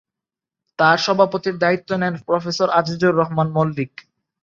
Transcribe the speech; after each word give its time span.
তার 0.79 0.97
সভাপতির 0.97 1.55
দায়িত্ব 1.57 1.89
নেন 2.01 2.15
প্রফেসর 2.27 2.67
আজিজুর 2.79 3.13
রহমান 3.15 3.47
মল্লিক। 3.51 3.93